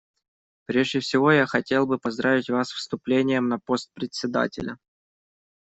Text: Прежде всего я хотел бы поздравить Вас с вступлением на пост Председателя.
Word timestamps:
Прежде 0.65 0.99
всего 0.99 1.31
я 1.31 1.45
хотел 1.45 1.85
бы 1.85 1.99
поздравить 1.99 2.49
Вас 2.49 2.69
с 2.69 2.71
вступлением 2.73 3.49
на 3.49 3.59
пост 3.59 3.91
Председателя. 3.93 4.79